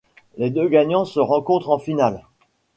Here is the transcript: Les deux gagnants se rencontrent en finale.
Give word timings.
Les 0.37 0.49
deux 0.49 0.67
gagnants 0.67 1.05
se 1.05 1.19
rencontrent 1.19 1.69
en 1.69 1.77
finale. 1.77 2.23